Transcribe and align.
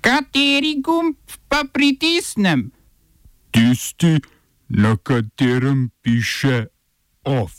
Kateri 0.00 0.80
gumb 0.80 1.16
pa 1.48 1.64
pritisnem? 1.72 2.70
Tisti, 3.50 4.20
na 4.68 4.96
katerem 4.96 5.90
piše 6.02 6.66
OF. 7.24 7.52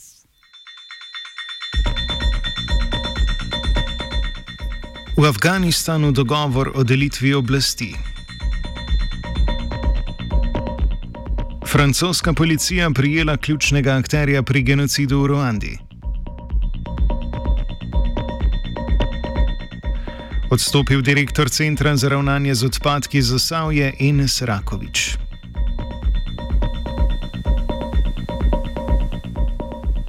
V 5.16 5.28
Afganistanu 5.28 6.12
dogovor 6.12 6.72
o 6.74 6.82
delitvi 6.82 7.34
oblasti. 7.34 7.94
Francoska 11.68 12.32
policija 12.32 12.90
prijela 12.90 13.36
ključnega 13.36 13.96
akterja 13.96 14.42
pri 14.42 14.62
genocidu 14.62 15.22
v 15.22 15.26
Ruandi. 15.26 15.91
Odstopil 20.52 21.00
direktor 21.00 21.48
Centra 21.48 21.96
za 21.96 22.08
ravnanje 22.08 22.54
z 22.54 22.64
odpadki 22.64 23.22
za 23.22 23.38
Savje 23.38 23.94
Enes 24.00 24.42
Rakovič. 24.42 25.16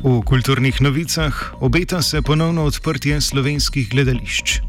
V 0.04 0.20
kulturnih 0.26 0.82
novicah 0.82 1.54
obeta 1.64 2.02
se 2.02 2.22
ponovno 2.22 2.64
odprtje 2.64 3.22
slovenskih 3.22 3.90
gledališč. 3.90 4.60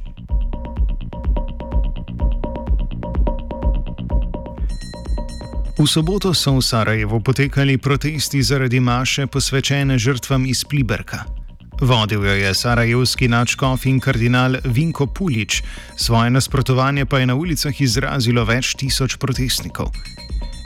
V 5.79 5.87
soboto 5.91 6.35
so 6.35 6.55
v 6.55 6.63
Sarajevu 6.63 7.19
potekali 7.19 7.79
protesti 7.79 8.43
zaradi 8.43 8.81
maše 8.81 9.27
posvečene 9.27 9.99
žrtvam 9.99 10.47
iz 10.47 10.63
Pliberka. 10.65 11.44
Vodil 11.85 12.25
jo 12.25 12.33
je 12.33 12.55
sarajevski 12.55 13.29
načkov 13.29 13.85
in 13.85 14.01
kardinal 14.01 14.57
Vinko 14.65 15.07
Pulič, 15.07 15.61
svoje 15.97 16.31
nasprotovanje 16.31 17.05
pa 17.05 17.19
je 17.19 17.27
na 17.27 17.35
ulicah 17.35 17.81
izrazilo 17.81 18.45
več 18.45 18.73
tisoč 18.81 19.19
protestnikov. 19.21 19.93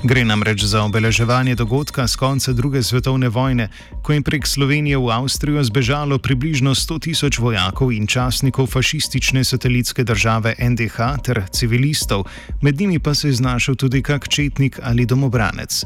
Gre 0.06 0.22
namreč 0.22 0.62
za 0.62 0.84
obeleževanje 0.86 1.56
dogodka 1.58 2.06
z 2.06 2.14
konca 2.16 2.52
druge 2.54 2.82
svetovne 2.82 3.28
vojne, 3.28 3.66
ko 4.02 4.14
je 4.14 4.22
prek 4.22 4.46
Slovenije 4.46 4.94
v 4.94 5.10
Avstrijo 5.10 5.64
zbežalo 5.64 6.22
približno 6.22 6.70
100 6.70 7.00
tisoč 7.10 7.42
vojakov 7.42 7.90
in 7.90 8.06
častnikov 8.06 8.70
fašistične 8.70 9.42
satelitske 9.42 10.06
države 10.06 10.54
NDH 10.54 11.18
ter 11.26 11.42
civilistov, 11.50 12.30
med 12.62 12.78
njimi 12.78 13.02
pa 13.02 13.14
se 13.14 13.34
je 13.34 13.42
znašel 13.42 13.74
tudi 13.74 14.02
kak 14.02 14.28
četnik 14.28 14.78
ali 14.82 15.06
domobranec. 15.06 15.82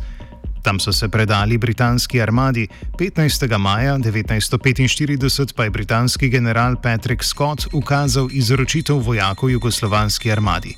Tam 0.63 0.81
so 0.81 0.93
se 0.93 1.09
predali 1.09 1.59
britanski 1.59 2.23
armadi, 2.23 2.69
15. 2.99 3.59
maja 3.59 3.99
1945 3.99 5.55
pa 5.57 5.65
je 5.65 5.71
britanski 5.71 6.29
general 6.29 6.77
Patrick 6.83 7.25
Scott 7.25 7.67
ukazal 7.73 8.29
izročitev 8.33 8.97
vojakov 8.97 9.51
jugoslovanski 9.51 10.33
armadi. 10.33 10.77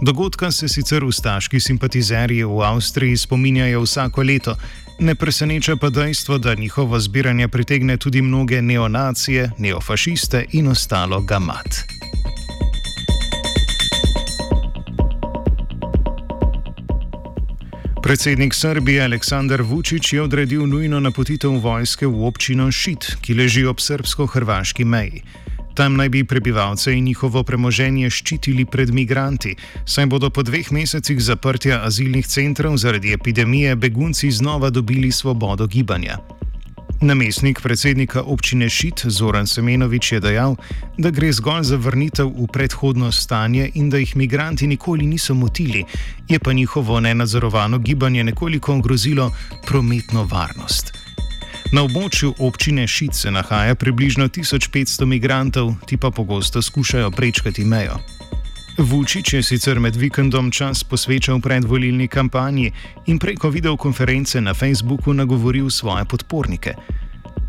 Dogodka 0.00 0.50
se 0.50 0.68
sicer 0.68 1.04
ustaški 1.04 1.60
simpatizerji 1.60 2.44
v 2.44 2.62
Avstriji 2.62 3.16
spominjajo 3.16 3.82
vsako 3.82 4.22
leto, 4.22 4.56
ne 5.00 5.14
preseneča 5.14 5.76
pa 5.76 5.90
dejstvo, 5.90 6.38
da 6.38 6.54
njihovo 6.54 7.00
zbiranje 7.00 7.48
pritegne 7.48 7.96
tudi 7.96 8.22
mnoge 8.22 8.62
neonacije, 8.62 9.50
neofašiste 9.58 10.44
in 10.52 10.68
ostalo 10.68 11.20
gamat. 11.20 11.97
Predsednik 18.08 18.54
Srbije 18.54 19.02
Aleksandar 19.04 19.62
Vučić 19.62 20.12
je 20.12 20.22
odredil 20.22 20.66
nujno 20.66 21.00
napotitev 21.00 21.50
vojske 21.60 22.06
v 22.06 22.24
občino 22.24 22.70
Šit, 22.72 23.04
ki 23.20 23.34
leži 23.34 23.66
ob 23.68 23.82
srbsko-hrvaški 23.84 24.84
meji. 24.84 25.20
Tam 25.74 25.96
naj 25.96 26.08
bi 26.08 26.24
prebivalce 26.24 26.94
in 26.96 27.04
njihovo 27.04 27.42
premoženje 27.44 28.08
ščitili 28.10 28.64
pred 28.64 28.94
migranti, 28.94 29.52
saj 29.84 30.06
bodo 30.06 30.30
po 30.30 30.42
dveh 30.42 30.72
mesecih 30.72 31.20
zaprtja 31.20 31.82
azilnih 31.84 32.26
centrov 32.26 32.80
zaradi 32.80 33.12
epidemije 33.12 33.76
begunci 33.76 34.30
znova 34.30 34.70
dobili 34.70 35.12
svobodo 35.12 35.66
gibanja. 35.66 36.16
Namestnik 37.00 37.60
predsednika 37.62 38.22
občine 38.22 38.70
Šit 38.70 39.06
Zoran 39.06 39.46
Semenovič 39.46 40.12
je 40.12 40.20
dejal, 40.20 40.56
da 40.98 41.10
gre 41.14 41.30
zgolj 41.32 41.62
za 41.62 41.76
vrnitev 41.78 42.26
v 42.26 42.46
predhodno 42.50 43.12
stanje 43.12 43.70
in 43.74 43.90
da 43.90 44.02
jih 44.02 44.16
migranti 44.16 44.66
nikoli 44.66 45.06
niso 45.06 45.34
motili, 45.34 45.84
je 46.28 46.38
pa 46.38 46.52
njihovo 46.52 47.00
nenadzorovano 47.00 47.78
gibanje 47.78 48.24
nekoliko 48.24 48.74
ogrozilo 48.74 49.30
prometno 49.66 50.24
varnost. 50.24 50.92
Na 51.72 51.82
območju 51.82 52.34
občine 52.38 52.86
Šit 52.86 53.14
se 53.14 53.30
nahaja 53.30 53.74
približno 53.74 54.28
1500 54.28 55.04
migrantov, 55.04 55.74
ti 55.86 55.96
pa 55.96 56.10
pogosto 56.10 56.62
skušajo 56.62 57.10
prečkati 57.10 57.64
mejo. 57.64 58.17
Vučić 58.78 59.32
je 59.32 59.42
sicer 59.42 59.80
med 59.80 59.96
vikendom 59.96 60.50
čas 60.50 60.84
posvečal 60.84 61.40
predvolilni 61.40 62.08
kampanji 62.08 62.72
in 63.06 63.18
preko 63.18 63.50
videokonference 63.50 64.40
na 64.40 64.54
Facebooku 64.54 65.12
nagovoril 65.12 65.70
svoje 65.70 66.04
podpornike. 66.04 66.74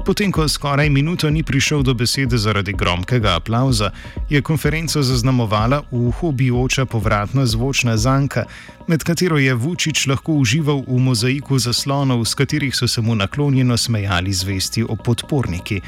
Potem, 0.06 0.32
ko 0.32 0.48
skoraj 0.48 0.90
minuto 0.90 1.30
ni 1.30 1.44
prišel 1.44 1.84
do 1.84 1.94
besede 1.94 2.38
zaradi 2.38 2.74
gromkega 2.74 3.36
aplauza, 3.36 3.92
je 4.30 4.42
konferenco 4.42 5.04
zaznamovala 5.04 5.84
v 5.92 6.12
hobijoča 6.12 6.86
povratna 6.86 7.46
zvočna 7.46 7.98
zanka, 7.98 8.46
med 8.88 9.04
katero 9.04 9.38
je 9.38 9.54
Vučić 9.54 10.08
lahko 10.08 10.34
užival 10.34 10.82
v 10.88 10.98
mozaiku 10.98 11.60
zaslonov, 11.60 12.26
s 12.26 12.34
katerih 12.34 12.76
so 12.76 12.88
se 12.88 13.02
mu 13.02 13.16
naklonjeno 13.16 13.78
smejali 13.78 14.34
zvesti 14.34 14.84
o 14.84 14.96
podporniki. 14.96 15.82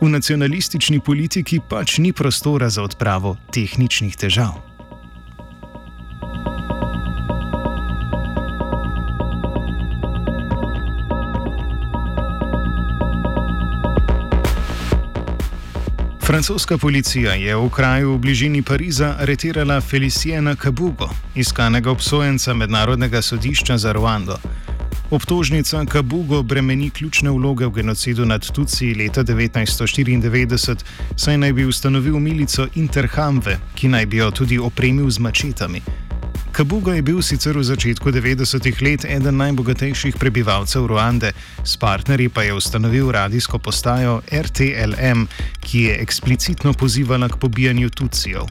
V 0.00 0.08
nacionalistični 0.08 1.00
politiki 1.00 1.60
pač 1.68 1.98
ni 1.98 2.12
prostora 2.12 2.70
za 2.70 2.82
odpravo 2.82 3.36
tehničnih 3.52 4.16
težav. 4.16 4.69
Francoska 16.30 16.78
policija 16.78 17.32
je 17.34 17.56
v 17.56 17.68
kraju 17.70 18.14
v 18.14 18.18
bližini 18.18 18.62
Pariza 18.62 19.16
aretirala 19.18 19.80
Feliciena 19.80 20.54
Kabugo, 20.56 21.08
iskanega 21.34 21.90
obsojenca 21.90 22.54
Mednarodnega 22.54 23.22
sodišča 23.22 23.78
za 23.78 23.92
Ruando. 23.92 24.36
Obtožnica 25.10 25.84
Kabugo 25.84 26.42
bremeni 26.42 26.90
ključne 26.90 27.30
vloge 27.30 27.66
v 27.66 27.70
genocidu 27.70 28.26
nad 28.26 28.46
Tuci 28.50 28.94
leta 28.94 29.24
1994, 29.24 30.76
saj 31.16 31.38
naj 31.38 31.52
bi 31.52 31.64
ustanovil 31.64 32.18
milico 32.18 32.66
Interhamve, 32.74 33.58
ki 33.74 33.88
naj 33.88 34.06
bi 34.06 34.16
jo 34.16 34.30
tudi 34.30 34.58
opremil 34.58 35.10
z 35.10 35.18
mačetami. 35.18 35.82
Kabuga 36.60 36.92
je 36.92 37.02
bil 37.02 37.22
sicer 37.24 37.56
v 37.56 37.64
začetku 37.64 38.12
90-ih 38.12 38.82
let 38.84 39.04
eden 39.08 39.40
najbogatejših 39.40 40.20
prebivalcev 40.20 40.84
Ruande, 40.92 41.32
s 41.64 41.80
partnerji 41.80 42.28
pa 42.28 42.42
je 42.44 42.52
ustanovil 42.52 43.08
radijsko 43.08 43.56
postajo 43.58 44.20
RTLM, 44.28 45.24
ki 45.64 45.78
je 45.88 45.94
eksplicitno 46.02 46.76
pozivala 46.76 47.32
k 47.32 47.40
pobijanju 47.40 47.88
Tucijev. 47.88 48.44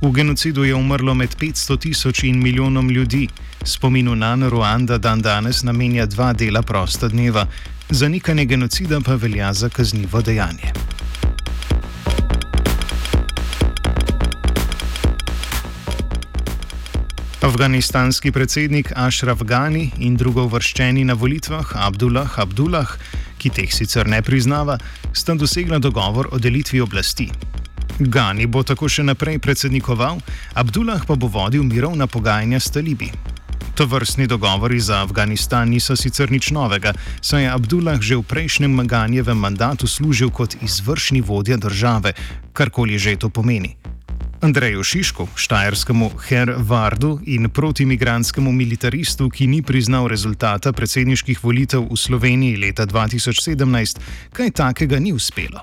V 0.00 0.12
genocidu 0.16 0.64
je 0.64 0.74
umrlo 0.74 1.14
med 1.14 1.36
500 1.36 1.78
tisoč 1.80 2.24
in 2.24 2.40
milijonom 2.40 2.88
ljudi. 2.88 3.28
Spominu 3.64 4.16
na 4.16 4.48
Ruanda 4.48 4.98
dan 4.98 5.20
danes 5.20 5.62
namenja 5.62 6.06
dva 6.06 6.32
dela 6.32 6.62
prosta 6.62 7.08
dneva, 7.08 7.46
zanikanje 7.90 8.44
genocida 8.44 9.00
pa 9.00 9.14
velja 9.14 9.52
za 9.52 9.68
kaznivo 9.68 10.22
dejanje. 10.22 10.72
Afganistanski 17.50 18.30
predsednik 18.32 18.92
Ashraf 18.94 19.42
Ghani 19.42 19.88
in 19.98 20.14
drugo 20.14 20.44
vrščeni 20.46 21.02
na 21.04 21.16
volitvah 21.18 21.72
Abdullah 21.82 22.36
Abdullah, 22.38 22.92
ki 23.42 23.50
teh 23.50 23.72
sicer 23.74 24.06
ne 24.06 24.20
priznava, 24.22 24.76
sta 25.10 25.34
dosegla 25.34 25.80
dogovor 25.82 26.28
o 26.30 26.38
delitvi 26.38 26.78
oblasti. 26.80 27.26
Ghani 27.98 28.46
bo 28.46 28.62
tako 28.62 28.86
še 28.86 29.02
naprej 29.02 29.40
predsednikoval, 29.42 30.22
Abdullah 30.62 31.02
pa 31.02 31.18
bo 31.18 31.26
vodil 31.26 31.66
mirovna 31.66 32.06
pogajanja 32.06 32.62
s 32.62 32.70
talibi. 32.70 33.10
To 33.74 33.82
vrstni 33.82 34.30
dogovori 34.30 34.78
za 34.78 35.02
Afganistan 35.02 35.74
niso 35.74 35.98
sicer 35.98 36.30
nič 36.30 36.54
novega, 36.54 36.94
saj 37.18 37.48
je 37.48 37.50
Abdullah 37.50 37.98
že 37.98 38.14
v 38.14 38.28
prejšnjem 38.30 38.86
Ganjevem 38.86 39.42
mandatu 39.42 39.90
služil 39.90 40.30
kot 40.30 40.54
izvršni 40.62 41.18
vodja 41.18 41.58
države, 41.58 42.14
karkoli 42.54 42.94
že 42.94 43.18
to 43.18 43.26
pomeni. 43.26 43.74
Andreju 44.40 44.82
Šišku, 44.82 45.28
štajerskemu 45.36 46.10
Hervardu 46.28 47.18
in 47.26 47.50
protimigranskemu 47.50 48.52
militaristu, 48.52 49.28
ki 49.30 49.46
ni 49.46 49.62
priznal 49.62 50.08
rezultata 50.08 50.72
predsedniških 50.72 51.44
volitev 51.44 51.84
v 51.90 51.96
Sloveniji 51.96 52.56
leta 52.56 52.86
2017, 52.86 54.00
kaj 54.32 54.50
takega 54.50 54.98
ni 54.98 55.12
uspelo. 55.12 55.60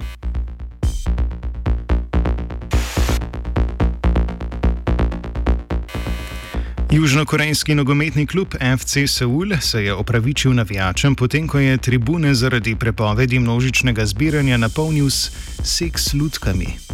Južnokorejski 6.91 7.75
nogometni 7.75 8.27
klub 8.27 8.53
FC 8.77 9.07
Seul 9.07 9.57
se 9.62 9.83
je 9.83 9.94
opravičil 9.94 10.53
navijačem, 10.53 11.15
potem 11.15 11.47
ko 11.47 11.59
je 11.59 11.77
tribune 11.77 12.35
zaradi 12.35 12.75
prepovedi 12.75 13.39
množičnega 13.39 14.06
zbiranja 14.06 14.57
napolnil 14.57 15.09
s 15.09 15.31
seks 15.63 16.13
lutkami. 16.13 16.87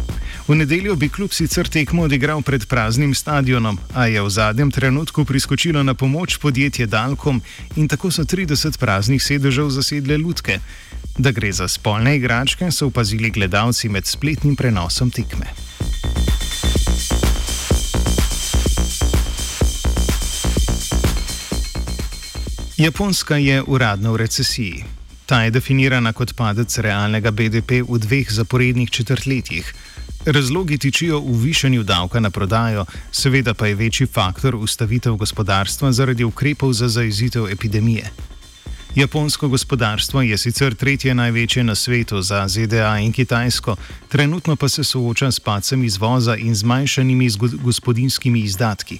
V 0.44 0.54
nedeljo 0.54 0.92
bi 0.96 1.08
klub 1.08 1.32
sicer 1.32 1.68
tekmo 1.68 2.02
odigral 2.04 2.42
pred 2.44 2.66
praznim 2.68 3.14
stadionom, 3.16 3.78
a 3.96 4.06
je 4.12 4.20
v 4.20 4.30
zadnjem 4.30 4.70
trenutku 4.70 5.24
priskočilo 5.24 5.82
na 5.82 5.94
pomoč 5.94 6.36
podjetje 6.36 6.86
Dalkom 6.86 7.40
in 7.76 7.88
tako 7.88 8.10
so 8.10 8.24
30 8.28 8.76
praznih 8.78 9.22
sedežev 9.22 9.70
zasedle 9.72 10.18
lutke. 10.20 10.58
Da 11.16 11.32
gre 11.32 11.52
za 11.52 11.68
spolne 11.68 12.16
igračke, 12.16 12.68
so 12.70 12.86
opazili 12.92 13.30
gledalci 13.30 13.88
med 13.88 14.06
spletnim 14.06 14.56
prenosom 14.56 15.10
tekme. 15.10 15.48
Japonska 22.76 23.36
je 23.36 23.62
uradno 23.66 24.12
v 24.12 24.16
recesiji. 24.16 24.84
Ta 25.26 25.42
je 25.42 25.50
definirana 25.50 26.12
kot 26.12 26.36
padec 26.36 26.78
realnega 26.78 27.30
BDP 27.30 27.80
v 27.88 27.98
dveh 27.98 28.28
zaporednih 28.28 28.90
četrtletjih. 28.90 29.74
Razlogi 30.26 30.78
tičijo 30.78 31.20
v 31.20 31.36
višanju 31.42 31.82
davka 31.82 32.20
na 32.20 32.30
prodajo, 32.30 32.84
seveda 33.12 33.54
pa 33.54 33.66
je 33.66 33.74
večji 33.74 34.06
faktor 34.06 34.56
ustavitev 34.56 35.14
gospodarstva 35.14 35.92
zaradi 35.92 36.24
ukrepov 36.24 36.72
za 36.72 36.88
zaizitev 36.88 37.48
epidemije. 37.48 38.10
Japonsko 38.94 39.48
gospodarstvo 39.48 40.22
je 40.22 40.38
sicer 40.38 40.74
tretje 40.74 41.14
največje 41.14 41.64
na 41.64 41.74
svetu 41.74 42.22
za 42.22 42.48
ZDA 42.48 42.98
in 42.98 43.12
Kitajsko, 43.12 43.76
trenutno 44.08 44.56
pa 44.56 44.68
se 44.68 44.84
sooča 44.84 45.30
s 45.30 45.40
pacem 45.40 45.84
izvoza 45.84 46.36
in 46.36 46.54
zmanjšanimi 46.54 47.30
gospodinskimi 47.62 48.40
izdatki. 48.40 48.98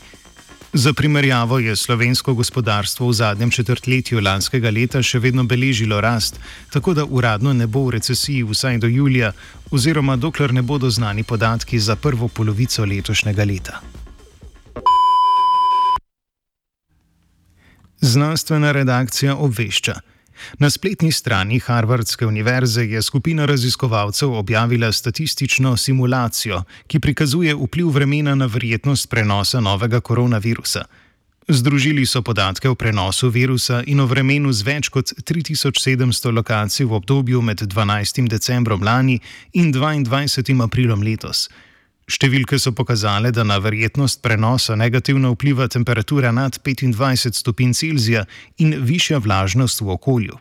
Za 0.76 0.92
primerjavo 0.92 1.58
je 1.58 1.76
slovensko 1.76 2.34
gospodarstvo 2.34 3.08
v 3.08 3.12
zadnjem 3.12 3.50
četrtletju 3.50 4.20
lanskega 4.20 4.70
leta 4.70 5.02
še 5.02 5.20
vedno 5.22 5.44
beležilo 5.46 6.00
rast, 6.00 6.40
tako 6.72 6.94
da 6.98 7.04
uradno 7.04 7.52
ne 7.52 7.66
bo 7.66 7.84
v 7.86 7.92
recesiji 7.94 8.42
vsaj 8.42 8.80
do 8.82 8.90
julija, 8.90 9.30
oziroma 9.70 10.16
dokler 10.16 10.54
ne 10.54 10.62
bodo 10.62 10.90
znani 10.90 11.22
podatki 11.22 11.78
za 11.78 11.96
prvo 11.96 12.28
polovico 12.28 12.84
letošnjega 12.84 13.44
leta. 13.44 13.80
Znanstvena 18.00 18.72
redakcija 18.72 19.36
obvešča. 19.36 19.94
Na 20.58 20.70
spletni 20.70 21.12
strani 21.12 21.58
Harvardske 21.58 22.26
univerze 22.26 22.84
je 22.84 23.02
skupina 23.02 23.46
raziskovalcev 23.46 24.32
objavila 24.32 24.92
statistično 24.92 25.76
simulacijo, 25.76 26.62
ki 26.86 27.00
prikazuje 27.00 27.54
vpliv 27.54 27.88
vremena 27.88 28.34
na 28.34 28.46
verjetnost 28.46 29.10
prenosa 29.10 29.60
novega 29.60 30.00
koronavirusa. 30.00 30.84
Združili 31.48 32.06
so 32.06 32.22
podatke 32.22 32.68
o 32.68 32.74
prenosu 32.74 33.28
virusa 33.28 33.82
in 33.86 34.00
o 34.00 34.06
vremenu 34.06 34.52
z 34.52 34.64
več 34.64 34.88
kot 34.88 35.12
3700 35.28 36.32
lokacij 36.32 36.86
v 36.86 36.92
obdobju 36.92 37.42
med 37.42 37.60
12. 37.60 38.28
decembrom 38.28 38.82
lani 38.82 39.20
in 39.52 39.72
22. 39.72 40.62
aprilom 40.64 41.02
letos. 41.02 41.48
Številke 42.04 42.58
so 42.60 42.74
pokazale, 42.76 43.30
da 43.32 43.44
na 43.48 43.56
verjetnost 43.58 44.20
prenosa 44.20 44.76
negativno 44.76 45.30
vpliva 45.32 45.68
temperatura 45.72 46.32
nad 46.32 46.58
25 46.60 47.32
stopinj 47.32 47.72
Celzija 47.72 48.26
in 48.60 48.76
višja 48.84 49.22
vlažnost 49.24 49.80
v 49.80 49.94
okolju. 49.96 50.36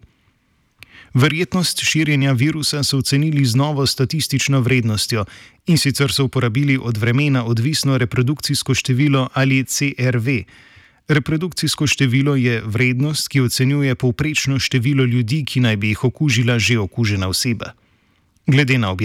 Verjetnost 1.14 1.84
širjenja 1.86 2.34
virusa 2.34 2.82
so 2.84 2.98
ocenili 2.98 3.46
z 3.46 3.56
novo 3.56 3.86
statistično 3.86 4.60
vrednostjo 4.66 5.26
in 5.68 5.78
sicer 5.78 6.12
so 6.12 6.26
uporabili 6.26 6.78
od 6.78 6.98
vremena 6.98 7.46
odvisno 7.46 7.98
reprodukcijsko 7.98 8.74
število 8.74 9.30
ali 9.34 9.64
CRV. 9.64 10.28
Reprodukcijsko 11.08 11.88
število 11.88 12.36
je 12.36 12.62
vrednost, 12.66 13.28
ki 13.28 13.42
ocenjuje 13.42 13.96
povprečno 13.96 14.60
število 14.60 15.06
ljudi, 15.06 15.44
ki 15.46 15.60
naj 15.60 15.78
bi 15.78 15.94
jih 15.94 16.04
okužila 16.04 16.60
že 16.60 16.80
okužena 16.80 17.28
oseba. 17.28 17.72
Glede 18.48 18.78
na, 18.78 18.96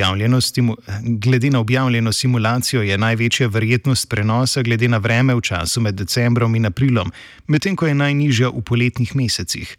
glede 1.03 1.51
na 1.51 1.61
objavljeno 1.61 2.13
simulacijo 2.13 2.83
je 2.83 2.99
največja 2.99 3.47
verjetnost 3.47 4.09
prenosa 4.09 4.63
glede 4.63 4.89
na 4.89 4.99
vreme 4.99 5.35
v 5.35 5.41
času 5.41 5.81
med 5.81 5.95
decembrom 5.95 6.55
in 6.55 6.67
aprilom, 6.67 7.13
medtem 7.47 7.77
ko 7.77 7.87
je 7.87 7.95
najnižja 7.95 8.49
v 8.49 8.63
poletnih 8.63 9.15
mesecih. 9.17 9.77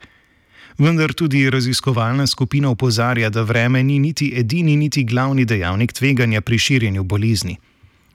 Vendar 0.77 1.13
tudi 1.13 1.49
raziskovalna 1.49 2.27
skupina 2.27 2.69
upozarja, 2.69 3.29
da 3.29 3.41
vreme 3.41 3.83
ni 3.83 3.99
niti 3.99 4.31
edini, 4.35 4.75
niti 4.75 5.03
glavni 5.03 5.45
dejavnik 5.45 5.93
tveganja 5.93 6.41
pri 6.41 6.57
širjenju 6.57 7.03
bolezni. 7.03 7.57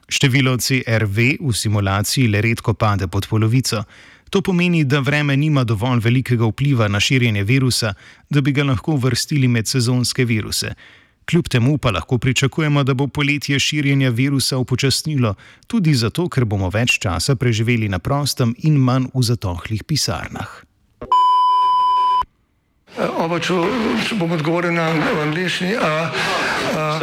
Število 0.09 0.57
CRV 0.57 1.19
v 1.41 1.53
simulaciji 1.53 2.29
le 2.29 2.41
redko 2.41 2.75
pade 2.75 3.07
pod 3.09 3.29
polovico. 3.29 3.85
To 4.31 4.41
pomeni, 4.41 4.85
da 4.85 5.01
vreme 5.01 5.37
nima 5.37 5.65
dovolj 5.65 6.01
velikega 6.01 6.47
vpliva 6.47 6.89
na 6.89 7.01
širjenje 7.01 7.45
virusa, 7.45 7.95
da 8.31 8.41
bi 8.41 8.53
ga 8.53 8.65
lahko 8.65 8.93
uvrstili 8.93 9.49
med 9.49 9.69
sezonske 9.69 10.25
viruse. 10.25 10.73
Kljub 11.25 11.49
temu 11.49 11.79
pa 11.79 11.91
lahko 11.91 12.19
pričakujemo, 12.19 12.85
da 12.85 12.95
bo 12.95 13.07
poletje 13.07 13.59
širjenja 13.59 14.11
virusa 14.11 14.59
upočasnilo, 14.59 15.35
tudi 15.67 15.95
zato, 15.95 16.29
ker 16.29 16.45
bomo 16.45 16.69
več 16.71 16.99
časa 17.01 17.37
preživeli 17.37 17.89
na 17.89 17.99
prostem 17.99 18.55
in 18.69 18.77
manj 18.77 19.09
v 19.15 19.23
zatohlih 19.23 19.85
pisarnah. 19.85 20.61
Oba, 22.95 23.41
če, 23.43 23.57
če 24.07 24.21
bom 24.21 24.37
odgovoril 24.37 24.77
na 24.77 24.91
angliški. 25.25 25.73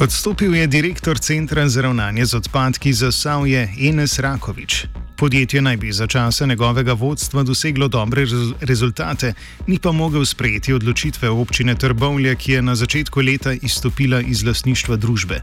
Odstopil 0.00 0.54
je 0.54 0.66
direktor 0.66 1.18
Centra 1.18 1.68
za 1.68 1.82
ravnanje 1.82 2.24
z 2.26 2.34
odpadki 2.34 2.92
za 2.92 3.12
Savje 3.12 3.68
Enes 3.88 4.18
Rakovič. 4.18 4.86
Podjetje 5.16 5.62
naj 5.62 5.76
bi 5.76 5.92
za 5.92 6.06
časa 6.06 6.46
njegovega 6.46 6.92
vodstva 6.92 7.42
doseglo 7.42 7.88
dobre 7.88 8.24
rezultate, 8.60 9.32
ni 9.66 9.78
pa 9.78 9.92
mogel 9.92 10.24
sprejeti 10.24 10.72
odločitve 10.72 11.28
občine 11.28 11.74
Trbovlje, 11.74 12.36
ki 12.36 12.52
je 12.52 12.62
na 12.62 12.74
začetku 12.74 13.20
leta 13.20 13.52
izstopila 13.52 14.20
iz 14.20 14.44
lasništva 14.44 14.96
družbe. 14.96 15.42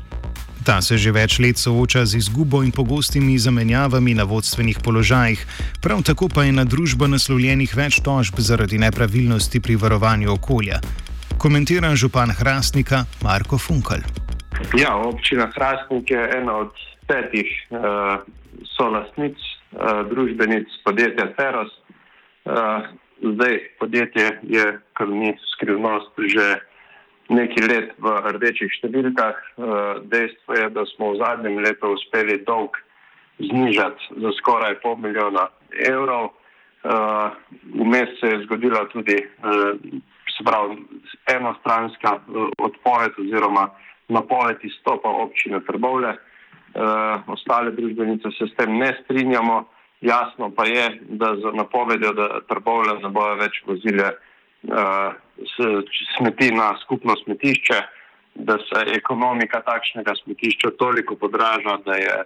Ta 0.64 0.82
se 0.82 0.98
že 0.98 1.12
več 1.12 1.40
let 1.40 1.58
sooča 1.58 2.06
z 2.06 2.18
izgubo 2.18 2.64
in 2.64 2.72
pogostimi 2.72 3.38
zamenjavami 3.40 4.14
na 4.14 4.24
vodstvenih 4.24 4.80
položajih, 4.84 5.46
prav 5.82 6.02
tako 6.02 6.30
pa 6.34 6.44
je 6.44 6.52
na 6.52 6.66
družbo 6.66 7.08
naslovljenih 7.08 7.76
več 7.76 8.02
tožb 8.02 8.40
zaradi 8.40 8.78
nepravilnosti 8.78 9.60
pri 9.60 9.76
varovanju 9.76 10.34
okolja. 10.34 10.82
Komentira 11.38 11.96
župan 11.96 12.32
Hrastnika 12.32 13.06
Marko 13.22 13.58
Funkel. 13.58 14.02
Ja, 14.76 14.98
občina 14.98 15.48
Hrastnik 15.56 16.12
je 16.12 16.30
ena 16.38 16.58
od 16.58 16.74
petih 17.08 17.48
uh, 17.70 18.20
solastnic, 18.76 19.38
uh, 19.72 20.04
družbenic 20.10 20.68
podjetja 20.84 21.32
Ceros. 21.40 21.72
Uh, 22.44 22.84
zdaj 23.22 23.60
podjetje 23.80 24.40
je, 24.44 24.66
kar 24.94 25.08
ni 25.08 25.38
skrivnost, 25.56 26.12
že 26.20 26.60
nekaj 27.32 27.64
let 27.72 27.96
v 27.96 28.16
rdečih 28.36 28.68
številkah. 28.76 29.40
Uh, 29.56 30.04
dejstvo 30.12 30.60
je, 30.60 30.68
da 30.76 30.84
smo 30.92 31.16
v 31.16 31.24
zadnjem 31.24 31.64
letu 31.64 31.96
uspeli 31.96 32.44
dolg 32.44 32.76
znižati 33.40 34.20
za 34.20 34.36
skoraj 34.44 34.82
pol 34.84 35.00
milijona 35.00 35.48
evrov. 35.88 36.34
Vmes 36.84 38.12
uh, 38.12 38.20
se 38.20 38.36
je 38.36 38.44
zgodila 38.44 38.84
tudi 38.92 39.16
uh, 39.16 39.80
enostranska 41.32 42.20
uh, 42.20 42.52
odpoved 42.60 43.16
oziroma 43.16 43.70
napoved 44.08 44.58
izstopa 44.64 45.10
občine 45.10 45.60
Trbovle. 45.66 46.10
E, 46.10 46.20
ostale 47.28 47.72
družbenice 47.72 48.32
se 48.38 48.48
s 48.48 48.56
tem 48.56 48.78
ne 48.78 48.94
strinjamo. 49.04 49.66
Jasno 50.02 50.52
pa 50.56 50.66
je, 50.66 51.00
da 51.10 51.36
za 51.42 51.52
napovedjo, 51.52 52.14
da 52.14 52.40
Trbovle 52.50 53.00
ne 53.02 53.10
bojo 53.10 53.36
več 53.36 53.62
vozile 53.66 54.12
e, 54.12 54.16
smeti 56.18 56.52
na 56.52 56.76
skupno 56.84 57.16
smetišče, 57.24 57.80
da 58.36 58.58
se 58.62 58.84
ekonomika 58.94 59.62
takšnega 59.66 60.14
smetišča 60.24 60.70
toliko 60.78 61.16
podraža, 61.16 61.78
da 61.86 61.96
je 61.96 62.16
e, 62.22 62.26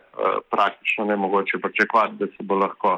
praktično 0.52 1.06
nemogoče 1.06 1.60
pričakovati, 1.64 2.20
da 2.20 2.28
se 2.28 2.44
bo 2.44 2.56
lahko 2.56 2.98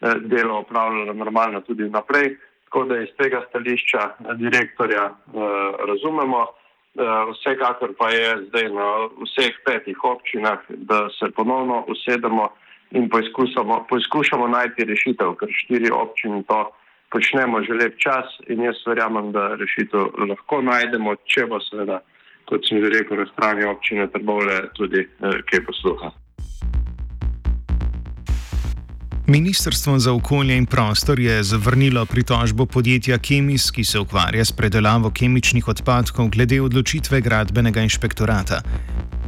e, 0.00 0.14
delo 0.20 0.58
opravljalo 0.58 1.12
normalno 1.12 1.60
tudi 1.60 1.90
naprej. 1.90 2.36
Tako 2.64 2.84
da 2.84 3.02
iz 3.02 3.12
tega 3.16 3.44
stališča 3.48 4.08
direktorja 4.36 5.04
e, 5.04 5.12
razumemo. 5.88 6.46
Eh, 6.96 7.32
vsekakor 7.32 7.92
pa 7.98 8.08
je 8.10 8.48
zdaj 8.48 8.68
na 8.72 8.88
vseh 9.20 9.52
petih 9.64 10.04
občinah, 10.04 10.58
da 10.68 11.08
se 11.18 11.28
ponovno 11.36 11.84
usedemo 11.88 12.48
in 12.90 13.10
poskušamo 13.88 14.48
najti 14.48 14.84
rešitev, 14.84 15.34
ker 15.36 15.48
štiri 15.52 15.90
občine 15.92 16.40
to 16.48 16.72
počnemo 17.12 17.60
že 17.62 17.74
lep 17.74 17.98
čas 18.00 18.24
in 18.48 18.64
jaz 18.64 18.80
verjamem, 18.86 19.32
da 19.32 19.54
rešitev 19.60 20.16
lahko 20.28 20.62
najdemo, 20.62 21.14
če 21.28 21.44
bo 21.46 21.60
seveda, 21.60 22.00
kot 22.48 22.64
sem 22.64 22.80
že 22.80 22.88
rekel, 22.88 23.20
na 23.20 23.26
strani 23.26 23.68
občine 23.68 24.08
Trbovle 24.08 24.72
tudi 24.72 25.04
eh, 25.04 25.42
kaj 25.52 25.66
posluha. 25.68 26.12
Ministrstvo 29.28 29.98
za 29.98 30.12
okolje 30.12 30.56
in 30.56 30.66
prostor 30.66 31.20
je 31.20 31.42
zavrnilo 31.42 32.06
pritožbo 32.06 32.66
podjetja 32.66 33.18
Kemis, 33.18 33.70
ki 33.70 33.84
se 33.84 33.98
ukvarja 33.98 34.44
s 34.44 34.52
predelavo 34.52 35.10
kemičnih 35.10 35.68
odpadkov 35.68 36.28
glede 36.28 36.60
odločitve 36.62 37.20
gradbenega 37.20 37.82
inšpektorata. 37.82 38.60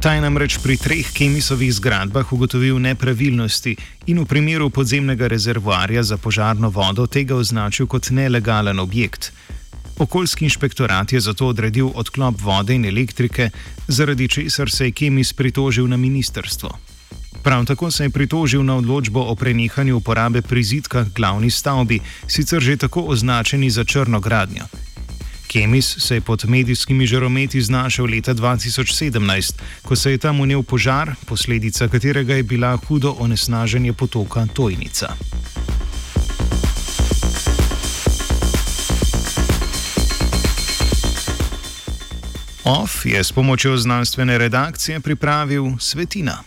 Ta 0.01 0.13
je 0.13 0.21
namreč 0.21 0.57
pri 0.63 0.77
treh 0.77 1.11
kemisovih 1.13 1.73
zgradbah 1.73 2.33
ugotovil 2.33 2.79
nepravilnosti 2.79 3.75
in 4.07 4.19
v 4.19 4.25
primeru 4.25 4.69
podzemnega 4.69 5.27
rezervoarja 5.27 6.03
za 6.03 6.17
požarno 6.17 6.69
vodo 6.69 7.07
tega 7.07 7.35
označil 7.35 7.87
kot 7.87 8.09
nelegalen 8.09 8.79
objekt. 8.79 9.33
Okoljski 9.97 10.45
inšpektorat 10.45 11.13
je 11.13 11.19
zato 11.19 11.47
odredil 11.47 11.91
odklop 11.95 12.41
vode 12.41 12.75
in 12.75 12.85
elektrike, 12.85 13.49
zaradi 13.87 14.27
česar 14.27 14.71
se 14.71 14.85
je 14.85 14.91
Kemis 14.91 15.33
pritožil 15.33 15.87
na 15.87 15.97
ministrstvo. 15.97 16.88
Prav 17.43 17.65
tako 17.65 17.91
se 17.91 18.03
je 18.03 18.09
pritožil 18.09 18.63
na 18.63 18.75
odločbo 18.75 19.21
o 19.21 19.35
prenehanju 19.35 19.97
uporabe 19.97 20.41
prizidka 20.41 21.05
glavni 21.15 21.49
stavbi, 21.51 21.99
sicer 22.27 22.61
že 22.61 22.77
tako 22.77 23.01
označeni 23.01 23.69
za 23.69 23.83
črno 23.83 24.19
gradnjo. 24.19 24.63
Kemis 25.47 25.95
se 25.99 26.15
je 26.15 26.21
pod 26.21 26.45
medijskimi 26.45 27.05
žarometi 27.05 27.61
znašel 27.61 28.05
leta 28.05 28.33
2017, 28.33 29.53
ko 29.81 29.95
se 29.95 30.11
je 30.11 30.17
tam 30.17 30.39
unil 30.39 30.63
požar, 30.63 31.15
posledica 31.25 31.87
katerega 31.87 32.35
je 32.35 32.43
bila 32.43 32.77
hudo 32.77 33.15
onesnaženje 33.19 33.93
potoka 33.93 34.45
Tojnica. 34.53 35.13
OF 42.63 43.05
je 43.05 43.23
s 43.23 43.31
pomočjo 43.31 43.77
znanstvene 43.77 44.37
redakcije 44.37 44.99
pripravil 44.99 45.65
Svetina. 45.79 46.43